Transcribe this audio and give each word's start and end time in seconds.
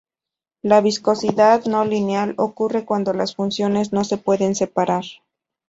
La 0.63 0.81
viscosidad 0.81 1.65
no 1.65 1.85
lineal 1.85 2.33
ocurre 2.39 2.85
cuando 2.85 3.13
las 3.13 3.35
funciones 3.35 3.93
no 3.93 4.03
se 4.03 4.17
pueden 4.17 4.55
separar. 4.55 5.03